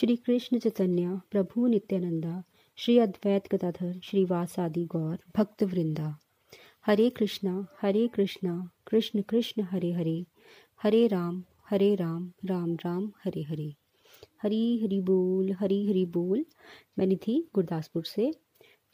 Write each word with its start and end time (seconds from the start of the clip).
श्री 0.00 0.16
कृष्ण 0.16 0.58
चैतन्य, 0.58 1.20
प्रभु 1.30 1.66
नित्यानंदा, 1.66 2.44
श्री 2.76 2.98
अद्वैत 2.98 3.54
गदाधर 3.54 4.00
श्रीवासादि 4.02 4.84
गौर 4.84 5.18
भक्त 5.36 5.62
वृंदा 5.62 6.18
हरे 6.86 7.10
कृष्णा 7.10 7.66
हरे 7.80 8.08
कृष्णा, 8.08 8.70
कृष्ण 8.86 9.22
कृष्ण, 9.22 9.62
हरे 9.62 9.92
हरे। 9.92 10.26
हरे 10.82 11.06
राम 11.06 11.44
हरे 11.70 11.94
राम 11.94 12.32
राम 12.44 12.74
राम, 12.74 13.12
हरे 13.24 13.42
हरे। 13.42 13.74
हरी 14.42 14.82
हरी 14.82 15.00
बोल, 15.00 15.52
हरी 15.52 15.88
हरी 15.88 16.06
बोल। 16.06 16.46
मैं 16.98 17.06
निधि 17.06 17.48
गुरदासपुर 17.54 18.04
से। 18.04 18.34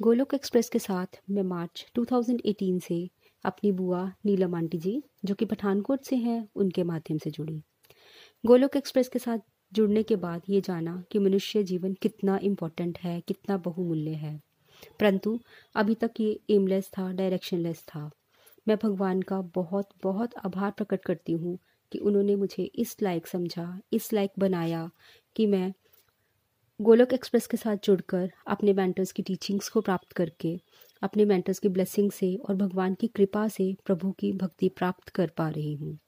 गोलोक 0.01 0.35
एक्सप्रेस 0.35 0.69
के 0.69 0.79
साथ 0.79 1.23
मैं 1.31 1.43
मार्च 1.43 1.87
2018 1.95 2.79
से 2.79 3.11
अपनी 3.45 3.73
बुआ 3.73 4.13
नीलम 4.25 4.55
आंटी 4.55 4.79
जी, 4.79 5.03
जो 5.25 5.35
कि 5.35 5.45
पठानकोट 5.45 6.03
से 6.03 6.17
हैं, 6.17 6.49
उनके 6.57 6.83
माध्यम 6.83 7.19
से 7.19 7.31
जुड़ी। 7.31 7.63
गोलोक 8.47 8.77
एक्सप्रेस 8.77 9.09
के 9.09 9.19
साथ 9.19 9.39
जुड़ने 9.77 10.03
के 10.03 10.17
बाद 10.17 10.43
ये 10.49 10.61
जाना 10.61 11.03
कि 11.13 11.19
मनुष्य 11.19 11.63
जीवन 11.63 11.95
कितना 11.95 12.39
इम्पोर्टेंट 12.43 12.99
है, 12.99 13.21
कितना 13.21 13.57
बहुमूल्य 13.57 14.11
है। 14.11 14.41
परंतु 15.01 15.39
अभी 15.75 15.95
तक 15.95 16.21
ये 16.21 16.39
एमलेस 16.51 16.91
था 16.99 17.11
डायरेक्शनलेस 17.13 17.83
था। 17.89 18.11
मैं 18.69 18.77
भगवान 18.83 19.23
का 19.23 19.41
बहुत 19.55 19.89
बहुत 20.03 20.35
आभार 20.45 20.71
प्रकट 20.71 21.05
करती 21.05 21.33
हूँ 21.33 21.59
कि 21.93 21.99
उन्होंने 21.99 22.37
मुझे 22.37 22.65
इस 22.65 22.97
लायक 23.03 23.27
समझा, 23.27 23.81
इस 23.93 24.13
लायक 24.13 24.31
बनाया 24.39 24.91
कि 25.37 25.47
मैं 25.47 25.73
गोलक 26.81 27.13
एक्सप्रेस 27.13 27.47
के 27.47 27.57
साथ 27.57 27.77
जुड़कर 27.85 28.31
अपने 28.47 28.73
मेंटर्स 28.73 29.13
की 29.13 29.23
टीचिंग्स 29.23 29.69
को 29.69 29.81
प्राप्त 29.81 30.13
करके, 30.13 30.61
अपने 31.03 31.25
मेंटर्स 31.25 31.59
की 31.59 31.69
ब्लेसिंग 31.69 32.11
से 32.11 32.35
और 32.37 32.57
भगवान 32.57 32.95
की 32.95 33.07
कृपा 33.07 33.47
से 33.49 33.75
प्रभु 33.85 34.11
की 34.11 34.33
भक्ति 34.33 34.69
प्राप्त 34.69 35.09
कर 35.09 35.31
पा 35.37 35.49
रही 35.49 35.75
हूँ। 35.75 35.99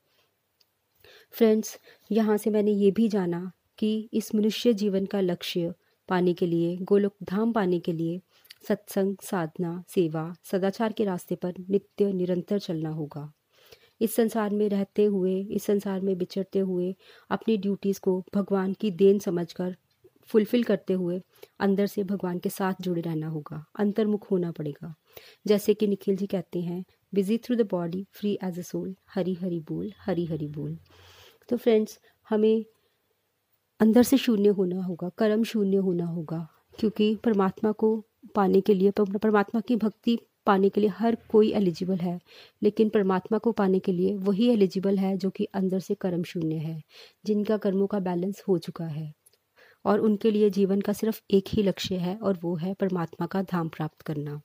फ्रेंड्स 1.31 1.79
यहाँ 2.13 2.37
से 2.37 2.51
मैंने 2.51 2.71
ये 2.71 2.91
भी 2.91 3.09
जाना 3.09 3.51
कि 3.79 4.09
इस 4.13 4.35
मनुष्य 4.35 4.73
जीवन 4.73 5.07
का 5.07 5.21
लक्ष्य 5.21 5.75
पाने 6.09 6.35
के 6.35 6.47
लिए, 6.47 6.77
गोलोक 6.77 7.15
धाम 7.25 7.53
पाने 7.53 7.81
के 7.81 7.93
लिए 7.93 8.21
सत्संग, 8.69 9.17
साधना, 9.23 9.85
सेवा, 9.89 10.35
सदाचार 10.45 10.93
के 10.93 11.05
रास्ते 11.05 11.35
पर 11.35 11.55
नित्य 11.71 12.13
निरंतर 12.13 12.59
चलना 12.59 12.91
होगा। 12.91 13.33
इस 14.01 14.15
संसार 14.15 14.51
में 14.51 14.69
रहते 14.69 15.05
हुए, 15.05 15.41
इस 15.41 15.65
संसार 15.65 16.01
में 16.01 16.15
विचरते 16.15 16.59
हुए, 16.59 16.95
अपनी 17.31 17.57
ड्यूटीज़ 17.57 18.01
को 18.01 18.25
भगवान 18.35 18.73
की 18.73 18.91
देन 18.91 19.19
समझकर 19.19 19.77
फुलफिल 20.29 20.65
करते 20.65 20.93
हुए 20.93 21.21
अंदर 21.61 21.87
से 21.87 22.05
भगवान 22.05 22.39
के 22.39 22.49
साथ 22.49 22.75
जुड़े 22.81 23.01
रहना 23.01 23.29
होगा, 23.29 23.65
अंतर्मुख 23.79 24.31
होना 24.31 24.51
पड़ेगा। 24.53 24.95
जैसे 25.47 25.75
कि 25.75 25.87
निखिल 25.87 26.17
जी 26.17 26.27
कहते 26.27 26.61
हैं 26.61 26.85
busy 27.15 27.39
through 27.39 27.57
the 27.57 27.69
body 27.71 28.07
free 28.13 28.39
as 28.45 28.59
a 28.59 28.63
soul 28.63 28.95
Hari 29.15 29.35
Hari 29.35 29.61
बोल, 29.61 29.93
हरी 30.01 30.25
हरी 30.25 30.49
बोल। 30.49 30.79
तो 31.49 31.57
फ्रेंड्स 31.57 31.99
हमें 32.29 32.65
अंदर 33.81 34.03
से 34.03 34.17
शून्य 34.17 34.49
होना 34.49 34.85
होगा, 34.85 35.09
कर्म 35.09 35.45
शून्य 35.45 35.77
होना 35.77 36.07
होगा, 36.07 36.49
क्योंकि 36.79 37.15
परमात्मा 37.15 37.73
को 37.73 38.05
पाने 38.35 38.61
के 38.61 38.75
लिए 38.75 38.91
परमात्मा 38.91 39.61
की 39.61 39.77
भक्ति 39.77 40.19
पाने 40.47 40.69
के 40.69 40.81
लिए 40.81 40.91
हर 40.91 41.17
कोई 41.31 41.53
एलिजिबल 41.53 41.97
है, 41.97 42.21
लेकिन 42.63 42.89
परमात्मा 42.89 43.39
को 43.39 43.53
पाने 43.53 43.79
के 43.79 43.93
लिए 43.93 44.15
वही 44.15 44.49
एलिजिबल 44.49 44.99
है 44.99 45.17
जो 45.17 45.31
कि 45.31 45.45
अंदर 45.45 45.81
से 45.81 45.95
कर्म 45.95 46.23
शून्य 46.23 46.55
है, 46.55 46.83
जिनका 47.27 47.57
कर्मों 47.57 47.87
का 47.87 48.01
बैलेंस 48.01 48.43
हो 48.49 48.59
चुका 48.59 48.85
है। 48.85 49.13
और 49.85 50.01
उनके 50.01 50.31
लिए 50.31 50.51
जीवन 50.51 50.81
का 50.81 50.93
सिर्फ़ 50.93 51.23
एक 51.31 51.45
ही 51.49 51.63
लक्ष्य 51.63 51.97
है, 51.97 52.17
और 52.17 52.39
वो 52.43 52.57
है 52.57 52.75
परमात्मा 52.75 53.27
का 53.27 53.43
धाम 53.43 53.69
प्राप्त 53.69 54.03
करना। 54.03 54.41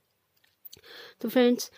तो 1.21 1.29
फ्रेंड्स 1.29 1.71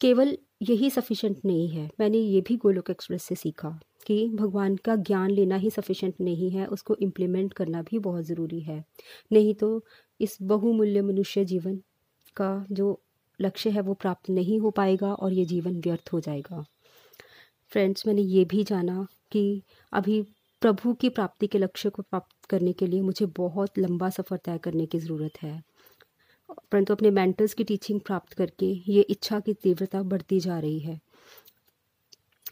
केवल 0.00 0.38
यही 0.62 0.90
सफिशेंट 0.90 1.38
नहीं 1.44 1.68
है। 1.68 1.90
मैंने 2.00 2.18
ये 2.18 2.40
भी 2.40 2.56
गोलोक 2.56 2.90
एक्सप्रेस 2.90 3.22
से 3.22 3.34
सीखा। 3.34 3.80
कि 4.06 4.28
भगवान 4.28 4.76
का 4.76 4.96
ज्ञान 4.96 5.30
लेना 5.30 5.56
ही 5.56 5.70
सफिशेंट 5.70 6.14
नहीं 6.20 6.50
है, 6.50 6.66
उसको 6.66 6.94
इम्प्लीमेंट 6.94 7.52
करना 7.52 7.82
भी 7.82 7.98
बहुत 7.98 8.24
ज़रूरी 8.24 8.60
है। 8.60 8.84
नहीं 9.32 9.54
तो 9.54 9.84
इस 10.20 10.38
बहुमूल्य 10.42 11.02
मनुष्य 11.02 11.44
जीवन 11.44 11.80
का 12.36 12.66
जो 12.72 13.00
लक्ष्य 13.40 13.70
है 13.70 13.80
वो 13.80 13.94
प्राप्त 13.94 14.30
नहीं 14.30 14.60
हो 14.60 14.70
पाएगा 14.70 15.14
और 15.14 15.32
ये 15.32 15.44
जीवन 15.44 15.80
व्यर्थ 15.80 16.10
हो 16.12 16.20
जाएगा। 16.20 16.64
फ्रेंड्स 17.68 18.06
मैंने 18.06 18.22
ये 18.22 18.44
भी 18.44 18.64
जाना 18.64 19.06
कि 19.32 19.62
अभी 19.92 20.22
प्रभु 20.60 20.94
की 20.94 21.08
प्राप्ति 21.08 21.46
के 21.46 21.58
लक्ष्य 21.58 21.90
को 21.90 22.02
प्राप्त 22.02 22.44
करने 22.44 22.72
के 22.72 22.86
लिए 22.86 23.00
मुझे 23.00 23.26
बहुत 23.26 23.78
लंबा 23.78 24.10
सफ़र 24.10 24.36
तय 24.36 24.58
करने 24.58 24.86
की 24.86 24.98
ज़रूरत 24.98 25.42
है। 25.42 25.62
परंतु 26.72 26.94
अपने 26.94 27.10
मेंटर्स 27.10 27.54
की 27.54 27.64
टीचिंग 27.64 28.00
प्राप्त 28.00 28.32
करके 28.32 28.66
ये 28.88 29.00
इच्छा 29.00 29.40
की 29.40 29.54
तीव्रता 29.54 30.02
बढ़ती 30.02 30.40
जा 30.40 30.58
रही 30.58 30.78
है। 30.78 31.00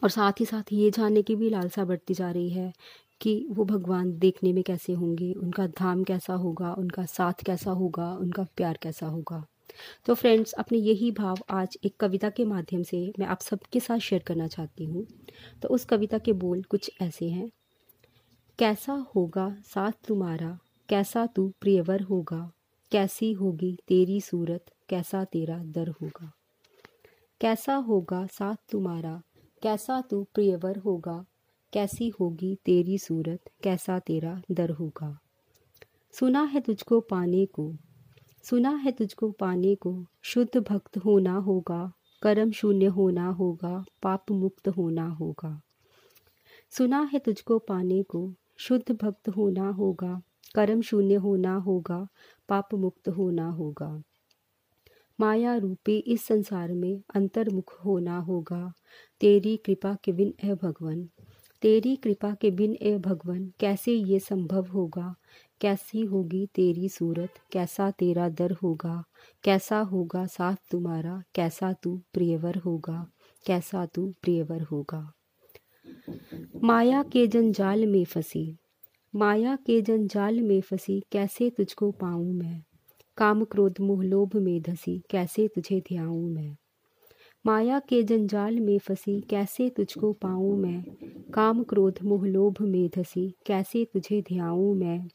और 0.03 0.11
साथ 0.11 0.33
ही 0.41 0.44
साथ 0.44 0.62
ये 0.72 0.91
जानने 0.91 1.22
की 1.22 1.37
भी 1.37 1.50
लालसा 1.50 1.84
बढ़ती 1.84 2.15
जा 2.15 2.31
रही 2.31 2.50
है 2.50 2.72
कि 3.21 3.47
वो 3.50 3.65
भगवान 3.65 4.19
देखने 4.19 4.53
में 4.53 4.62
कैसे 4.65 4.93
होंगे, 4.93 5.33
उनका 5.33 5.66
धाम 5.66 6.05
कैसा 6.05 6.34
होगा, 6.34 6.72
उनका 6.72 7.05
साथ 7.05 7.33
कैसा 7.47 7.71
होगा, 7.71 8.15
उनका 8.15 8.47
प्यार 8.56 8.78
कैसा 8.83 9.06
होगा। 9.06 9.47
तो 10.06 10.15
फ्रेंड्स, 10.15 10.53
अपने 10.53 10.78
यही 10.78 11.11
भाव 11.11 11.38
आज 11.50 11.78
एक 11.84 11.97
कविता 12.00 12.31
के 12.31 12.44
माध्यम 12.44 12.83
से 12.83 13.12
मैं 13.19 13.27
आप 13.27 13.41
सबके 13.41 13.81
साथ 13.81 13.99
शेयर 13.99 14.22
करना 14.22 14.47
चाहती 14.47 14.84
हूँ। 14.84 15.06
तो 15.62 15.69
उस 15.69 15.84
कविता 15.84 16.19
के 16.19 16.32
बोल 16.32 16.62
कुछ 16.62 16.91
ऐसे 17.00 17.28
हैं। 17.28 17.50
कैसा 18.59 18.93
होगा 18.93 19.56
साथ 19.65 19.93
तुम्हारा, 20.09 20.59
कैसा 20.88 21.27
तू 21.27 21.53
प्रियवर 21.61 22.03
होगा, 22.03 22.53
कैसी 22.93 23.32
होगी 23.32 23.78
तेरी 23.88 24.21
सूरत, 24.21 24.65
कैसा 24.88 25.25
तेरा 25.25 25.59
दर 25.59 25.88
होगा। 25.88 26.32
कैसा 27.41 27.75
होगा 27.75 28.27
साथ 28.27 28.56
तुम्हारा 28.72 29.22
कैसा 29.62 30.00
तू 30.00 30.26
प्रियवर 30.34 30.76
होगा? 30.76 31.25
कैसी 31.72 32.09
होगी 32.09 32.59
तेरी 32.65 32.98
सूरत? 32.98 33.41
कैसा 33.62 33.98
तेरा 33.98 34.43
दर 34.50 34.71
होगा? 34.71 35.19
सुना 36.12 36.43
है 36.43 36.60
तुझको 36.60 37.00
पाने 37.00 37.47
को, 37.47 37.75
सुना 38.44 38.70
है 38.70 38.93
तुझको 38.93 39.31
पाने 39.31 39.75
को, 39.75 40.06
शुद्ध 40.22 40.60
भक्त 40.60 40.99
होना 40.99 41.34
होगा, 41.34 41.93
कर्म 42.22 42.50
शून्य 42.50 42.87
होना 42.87 43.28
होगा, 43.28 43.84
पाप 44.03 44.31
मुक्त 44.31 44.69
होना 44.69 45.09
होगा। 45.09 45.60
सुना 46.70 47.10
है 47.12 47.19
तुझको 47.19 47.59
पाने 47.59 48.03
को, 48.03 48.34
शुद्ध 48.56 48.97
भक्त 49.03 49.28
होना 49.28 49.69
होगा, 49.69 50.22
कर्म 50.54 50.81
शून्य 50.81 51.15
होना 51.15 51.54
होगा, 51.54 52.09
पाप 52.49 52.75
मुक्त 52.75 53.09
होना 53.09 53.50
होगा। 53.50 54.03
माया 55.20 55.56
रूपी 55.56 55.98
इस 55.98 56.25
संसार 56.25 56.72
में 56.72 57.03
अंतर्मुख 57.14 57.84
होना 57.84 58.19
होगा। 58.19 58.72
तेरी 59.20 59.56
कृपा 59.56 59.97
के 60.04 60.12
बिन 60.12 60.34
ए 60.44 60.54
भगवान, 60.54 61.08
तेरी 61.62 61.97
कृपा 61.97 62.34
के 62.34 62.50
बिन 62.50 62.76
ए 62.82 62.98
भगवान, 62.98 63.53
कैसे 63.60 63.92
ये 63.92 64.19
संभव 64.19 64.66
होगा? 64.66 65.14
कैसी 65.60 66.00
होगी 66.00 66.47
तेरी 66.47 66.88
सूरत? 66.88 67.31
कैसा 67.53 67.91
तेरा 67.91 68.28
दर 68.28 68.53
होगा? 68.53 69.04
कैसा 69.44 69.78
होगा 69.78 70.26
साथ 70.26 70.56
तुम्हारा? 70.70 71.22
कैसा 71.34 71.73
तू 71.73 72.02
प्रियवर 72.12 72.56
होगा? 72.56 73.06
कैसा 73.46 73.87
तू 73.87 74.14
प्रियवर 74.23 74.62
होगा? 74.62 75.12
माया 76.64 77.02
के 77.02 77.26
जंजाल 77.26 77.87
में 77.87 78.05
फंसी, 78.05 78.56
माया 79.14 79.56
के 79.56 79.81
जंजाल 79.82 80.40
में 80.40 80.61
फंसी, 80.61 81.02
कैसे 81.12 81.50
तुझको 81.50 81.90
पाऊँ 81.90 82.32
मैं? 82.32 82.62
काम 83.17 83.45
क्रोध 83.45 83.75
मोह 83.81 84.03
लोभ 84.03 84.37
में 84.37 84.62
धसी, 84.62 85.03
कैसे 85.11 85.49
तुझे 85.49 85.81
ध्याऊं 85.81 86.29
मैं? 86.29 86.57
माया 87.47 87.79
के 87.79 88.03
जंजाल 88.03 88.61
में 88.61 88.79
फंसी, 88.79 89.21
कैसे 89.21 89.71
तुझको 89.71 90.12
पाऊँ 90.12 90.57
मैं? 90.57 90.85
काम 91.35 91.62
क्रोध 91.62 91.99
मोह 92.03 92.27
लोभ 92.27 92.57
में 92.61 92.91
धसी, 92.97 93.35
कैसे 93.47 93.85
तुझे 93.85 94.23
ध्याऊं 94.23 94.75
मैं? 94.75 95.09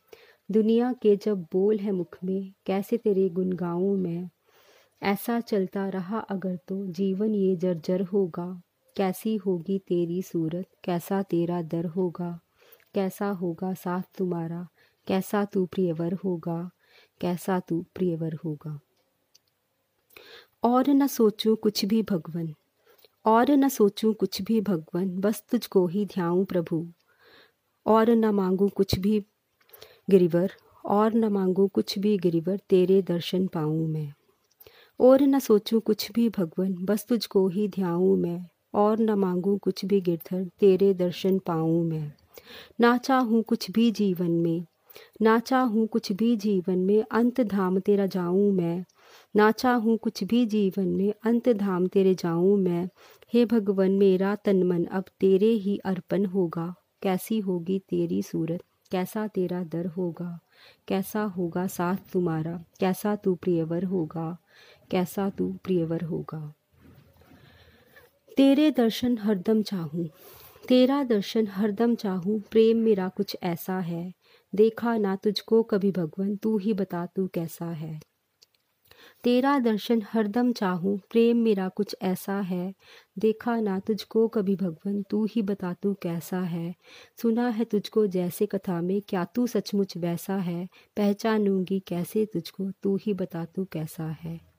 दुनिया 0.52 0.94
के 0.94 1.16
जब 1.16 1.42
बोल 1.42 1.80
है 1.80 1.92
मुख 1.92 2.18
में, 2.24 2.54
कैसे 2.66 2.98
तेरे 2.98 3.30
गुन 3.30 3.54
गाऊं 3.54 3.98
मैं? 3.98 4.30
ऐसा 5.04 5.40
चलता 5.40 5.90
रहा 5.90 6.20
अगर 6.20 6.56
तो 6.68 6.88
जीवन 6.88 7.36
ये 7.36 7.56
जर्जर 7.56 8.02
होगा। 8.02 8.62
कैसी 8.98 9.36
होगी 9.36 9.80
तेरी 9.80 10.22
सूरत, 10.22 10.66
कैसा 10.84 11.24
तेरा 11.24 11.62
दर 11.62 11.86
होगा? 11.86 12.40
कैसा 12.94 13.30
होगा 13.30 13.74
साथ 13.74 14.02
तुम्हारा, 14.18 14.68
कैसा 15.08 15.46
तू 15.46 15.66
प्रियवर 15.66 16.14
होगा? 16.14 16.70
कैसा 17.22 17.60
तू 17.60 17.86
प्रियवर 17.96 18.34
होगा। 18.34 18.80
और 20.64 20.90
न 20.90 21.08
सोचूं 21.08 21.56
कुछ 21.56 21.86
भी 21.86 22.04
भगवन, 22.04 22.54
और 23.26 23.52
न 23.52 23.70
सोचूं 23.70 24.14
कुछ 24.14 24.42
भी 24.42 24.62
भगवन, 24.62 25.10
बस 25.10 25.44
तुझको 25.52 25.88
ही 25.88 26.06
ध्याऊं 26.06 26.46
प्रभु। 26.46 26.88
और 27.86 28.10
न 28.10 28.26
मांगूं 28.26 28.70
कुछ 28.70 29.00
भी 29.00 29.26
गिरिवर, 30.10 30.52
और 30.86 31.14
न 31.14 31.26
मांगूं 31.26 31.68
कुछ 31.68 32.00
भी 32.00 32.18
गिरिवर, 32.18 32.60
तेरे 32.70 33.02
दर्शन 33.02 33.48
पाऊँ 33.48 33.88
मैं। 33.88 34.14
और 35.00 35.22
न 35.22 35.40
सोचूं 35.40 35.80
कुछ 35.80 36.12
भी 36.12 36.30
भगवन, 36.30 36.74
बस 36.74 37.06
तुझको 37.06 37.48
ही 37.48 37.68
ध्याऊं 37.68 38.16
मैं। 38.16 38.46
और 38.74 39.00
न 39.00 39.10
मांगूं 39.10 39.58
कुछ 39.58 39.86
भी 39.86 40.02
गिरधर, 40.02 40.50
तेरे 40.60 40.94
दर्शन 40.94 41.40
पाऊँ 41.40 41.86
मैं। 41.86 42.14
ना 42.80 42.98
चाहूँ 42.98 43.44
कुछ 43.44 43.72
भी 43.72 43.92
जीवन 43.92 44.32
में 44.32 44.66
ना 45.22 45.40
चाहूँ 45.40 45.88
कुछ 45.88 46.12
भी 46.12 46.36
जीवन 46.36 46.80
में 46.80 47.04
अंत 47.12 47.42
धाम 47.42 47.80
तेरा 47.80 48.06
जाऊँ 48.06 48.52
मैं। 48.52 48.86
ना 49.36 49.52
चाहूँ 49.52 49.98
कुछ 49.98 50.24
भी 50.24 50.46
जीवन 50.46 50.88
में 50.88 51.14
अंत 51.24 51.50
धाम 51.50 51.88
तेरे 51.88 52.16
जाऊँ 52.16 52.58
मैं। 52.58 52.90
हे 53.34 53.46
भगवन, 53.46 53.92
मेरा 53.92 54.36
तन 54.36 54.64
मन 54.64 54.86
अब 54.86 55.04
तेरे 55.20 55.50
ही 55.50 55.78
अर्पण 55.78 56.26
होगा। 56.26 56.76
कैसी 57.02 57.40
होगी 57.40 57.80
तेरी 57.80 58.24
सूरत? 58.24 58.60
कैसा 58.92 59.28
तेरा 59.28 59.64
दर 59.64 59.86
होगा? 59.86 60.40
कैसा 60.88 61.24
होगा 61.24 61.68
साथ 61.68 61.96
तुम्हारा? 62.14 62.64
कैसा 62.80 63.16
तू 63.16 63.36
प्रियवर 63.36 63.84
होगा? 63.84 64.38
कैसा 64.92 65.30
तू 65.30 65.58
प्रियवर 65.64 66.02
होगा? 66.02 66.54
तेरे 68.38 68.72
दर्शन 68.72 69.18
हरदम 69.18 69.62
चाहूँ। 69.62 70.10
तेरा 70.68 71.04
दर्शन 71.04 71.48
हरदम 71.48 71.96
चाहूँ। 71.96 72.40
प्रेम 72.40 72.78
मेरा 72.78 73.10
कुछ 73.10 73.38
ऐसा 73.44 73.80
है। 73.80 74.14
देखा 74.54 74.98
ना 74.98 75.16
तुझको 75.16 75.64
कभी 75.64 75.92
भगवान, 75.92 76.36
तू 76.36 76.58
ही 76.58 76.74
बता 76.74 77.06
तू 77.06 77.28
कैसा 77.28 77.66
है। 77.66 78.00
तेरा 79.24 79.60
दर्शन 79.60 80.02
हरदम 80.14 80.52
चाहूँ, 80.52 80.98
प्रेम 80.98 81.38
मेरा 81.38 81.70
कुछ 81.70 81.96
ऐसा 82.02 82.34
है। 82.34 82.74
देखा 83.20 83.60
ना 83.60 83.80
तुझको 83.80 84.28
कभी 84.28 84.56
भगवान, 84.56 85.04
तू 85.04 85.26
ही 85.26 85.42
बता 85.42 85.74
तू 85.74 85.94
कैसा 85.94 86.40
है। 86.40 86.76
सुना 87.22 87.50
है 87.50 87.66
तुझको 87.66 88.08
जैसे 88.08 88.46
कथा 88.46 88.82
में, 88.82 89.02
क्या 89.02 89.26
तू 89.26 89.48
सचमुच 89.48 89.98
वैसा 89.98 90.36
है? 90.36 90.68
पहचानूँगी 90.98 91.80
कैसे 91.80 92.26
तुझको, 92.26 92.72
तू 92.72 92.96
ही 92.96 93.14
बता 93.14 93.46
तू 93.46 93.66
कैसा 93.66 94.04
है। 94.04 94.55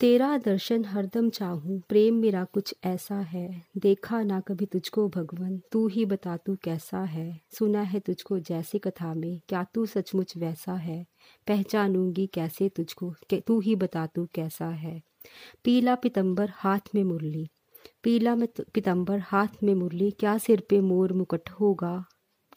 तेरा 0.00 0.36
दर्शन 0.38 0.84
हरदम 0.84 1.30
चाहूँ, 1.30 1.80
प्रेम 1.88 2.14
मेरा 2.14 2.44
कुछ 2.44 2.74
ऐसा 2.84 3.14
है। 3.14 3.64
देखा 3.76 4.22
ना 4.22 4.40
कभी 4.40 4.66
तुझको 4.66 5.08
भगवन, 5.08 5.58
तू 5.72 5.86
ही 5.88 6.04
बता 6.04 6.36
तू 6.36 6.54
कैसा 6.56 6.98
है। 7.04 7.40
सुना 7.58 7.80
है 7.80 8.00
तुझको 8.00 8.38
जैसे 8.38 8.78
कथा 8.78 9.14
में, 9.14 9.40
क्या 9.48 9.64
तू 9.64 9.86
सचमुच 9.86 10.36
वैसा 10.36 10.72
है। 10.72 11.06
पहचानूँगी 11.46 12.26
कैसे 12.26 12.68
तुझको 12.68 13.12
तू 13.46 13.58
ही 13.60 13.74
बता 13.76 14.06
तू 14.06 14.26
कैसा 14.34 14.66
है। 14.66 15.02
पीला 15.64 15.94
पितंबर 15.94 16.50
हाथ 16.54 16.94
में 16.94 17.02
मुरली, 17.04 17.48
पीला 18.02 18.34
में 18.34 18.48
पितंबर 18.74 19.18
हाथ 19.18 19.62
में 19.62 19.74
मुरली, 19.74 20.10
क्या 20.10 20.38
सिर 20.38 20.62
पे 20.70 20.80
मोर 20.80 21.12
मुकट 21.12 21.50
होगा? 21.50 22.04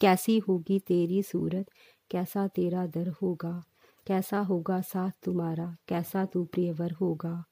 कैसी 0.00 0.38
होगी 0.38 0.78
तेरी 0.78 1.22
सूरत, 1.22 1.66
कैसा 2.10 2.46
तेरा 2.46 2.86
दर 2.86 3.08
होगा? 3.22 3.62
कैसा 4.06 4.38
होगा 4.38 4.80
साथ 4.80 5.10
तुम्हारा? 5.22 5.76
कैसा 5.88 6.24
तू 6.24 6.44
प्रियवर 6.44 6.90
होगा? 6.90 7.44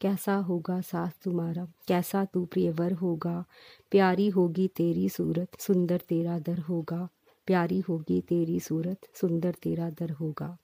कैसा 0.00 0.34
होगा 0.34 0.80
साथ 0.80 1.10
तुम्हारा? 1.24 1.66
कैसा 1.88 2.24
तू 2.24 2.44
प्रियवर 2.44 2.92
होगा? 2.92 3.44
प्यारी 3.90 4.28
होगी 4.28 4.68
तेरी 4.68 5.08
सूरत, 5.08 5.48
सुंदर 5.58 6.00
तेरा 6.08 6.38
दर 6.38 6.58
होगा। 6.58 7.08
प्यारी 7.46 7.80
होगी 7.80 8.20
तेरी 8.20 8.60
सूरत, 8.60 8.98
सुंदर 9.14 9.54
तेरा 9.62 9.90
दर 9.90 10.10
होगा। 10.10 10.58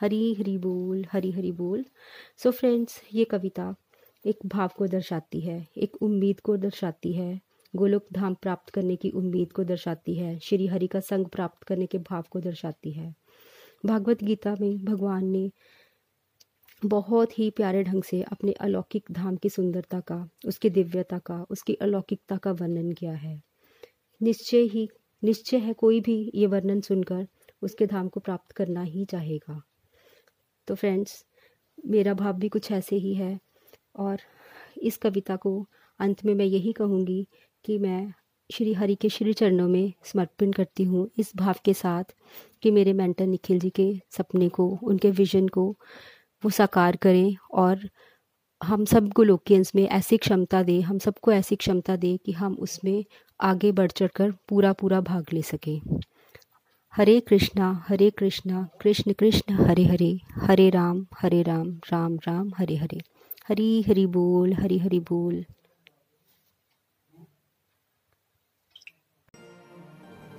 हरी 0.00 0.34
हरी 0.34 0.58
बोल, 0.58 1.06
हरी 1.12 1.30
हरी 1.30 1.52
बोल। 1.52 1.84
सो 2.36 2.50
so 2.50 2.56
फ्रेंड्स 2.56 3.02
ये 3.14 3.24
कविता 3.24 3.74
एक 4.26 4.38
भाव 4.46 4.70
को 4.78 4.86
दर्शाती 4.86 5.40
है, 5.40 5.66
एक 5.76 5.96
उम्मीद 6.02 6.40
को 6.40 6.56
दर्शाती 6.56 7.12
है। 7.12 7.40
गोलोक 7.76 8.06
धाम 8.12 8.34
प्राप्त 8.34 8.70
करने 8.70 8.96
की 8.96 9.10
उम्मीद 9.10 9.52
को 9.52 9.64
दर्शाती 9.64 10.14
है, 10.14 10.38
श्री 10.38 10.66
हरि 10.66 10.86
का 10.86 11.00
संग 11.00 11.26
प्राप्त 11.26 11.62
करने 11.62 11.86
के 11.86 11.98
भाव 11.98 12.24
को 12.30 12.40
दर्शाती 12.40 12.92
है। 12.92 13.14
भागवत 13.86 14.24
गीता 14.24 14.56
में 14.60 14.84
भगवान 14.84 15.26
ने 15.26 15.50
बहुत 16.84 17.38
ही 17.38 17.50
प्यारे 17.50 17.82
ढंग 17.84 18.02
से 18.02 18.22
अपने 18.22 18.52
अलौकिक 18.52 19.04
धाम 19.12 19.36
की 19.36 19.48
सुंदरता 19.48 20.00
का, 20.00 20.28
उसकी 20.46 20.70
दिव्यता 20.70 21.18
का, 21.18 21.46
उसकी 21.50 21.74
अलौकिकता 21.74 22.36
का 22.36 22.52
वर्णन 22.52 22.92
किया 22.92 23.12
है। 23.12 23.42
निश्चय 24.22 24.58
ही, 24.58 24.88
निश्चय 25.24 25.56
है 25.56 25.72
कोई 25.72 26.00
भी 26.00 26.32
ये 26.34 26.46
वर्णन 26.46 26.80
सुनकर 26.80 27.26
उसके 27.62 27.86
धाम 27.86 28.08
को 28.08 28.20
प्राप्त 28.20 28.52
करना 28.52 28.82
ही 28.82 29.04
चाहेगा। 29.04 29.62
तो 30.66 30.74
फ्रेंड्स 30.74 31.26
मेरा 31.86 32.14
भाव 32.14 32.32
भी 32.32 32.48
कुछ 32.48 32.72
ऐसे 32.72 32.96
ही 32.96 33.14
है 33.14 33.40
और 33.96 34.18
इस 34.82 34.96
कविता 34.96 35.36
को 35.36 35.66
अंत 35.98 36.24
में 36.24 36.34
मैं 36.34 36.46
यही 36.46 36.72
कहूँगी 36.72 37.26
कि 37.64 37.78
मैं 37.78 38.12
श्री 38.52 38.74
हरि 38.74 38.94
के 38.94 39.08
श्री 39.08 39.32
चरणों 39.32 39.68
में 39.68 39.92
समर्पण 40.04 40.52
करती 40.52 40.82
हूँ 40.82 41.10
इस 41.18 41.32
भाव 41.36 41.54
के 41.64 41.74
साथ 41.74 42.04
कि 42.62 42.70
मेरे 42.70 42.92
मेंटर 42.92 43.26
निखिल 43.26 43.58
जी 43.60 43.70
के 43.70 44.00
सपने 44.10 44.48
को, 44.48 44.78
उनके 44.82 45.10
विजन 45.10 45.48
को 45.48 45.76
वो 46.44 46.50
साकार 46.50 46.96
करें 46.96 47.36
और 47.52 47.90
हम 48.62 48.84
सब 48.84 49.08
गोलोकियंस 49.08 49.72
में 49.74 49.88
ऐसी 49.88 50.16
क्षमता 50.16 50.62
दे, 50.62 50.80
हम 50.80 50.98
सबको 50.98 51.32
ऐसी 51.32 51.56
क्षमता 51.56 51.96
दे 51.96 52.16
कि 52.16 52.32
हम 52.32 52.54
उसमें 52.54 53.04
आगे 53.40 53.72
बढ़ 53.72 53.90
चढ़ 53.90 54.08
कर 54.08 54.30
पूरा 54.30 54.72
पूरा 54.72 55.00
भाग 55.00 55.26
ले 55.32 55.42
सकें। 55.42 55.80
हरे 56.96 57.20
कृष्णा 57.20 57.84
हरे 57.88 58.10
कृष्णा, 58.10 58.68
कृष्ण 58.80 59.12
कृष्ण, 59.12 59.54
हरे 59.54 59.84
हरे 59.84 60.20
हरे 60.34 60.70
राम 60.70 61.06
हरे 61.20 61.42
राम 61.42 61.70
राम 61.70 62.16
राम, 62.16 62.52
हरे 62.58 62.76
हरे। 62.76 63.00
हरी 63.48 63.82
हरि 63.82 64.06
बोल, 64.06 64.52
हरी 64.52 64.78
हरि 64.78 65.00
बोल। 65.00 65.44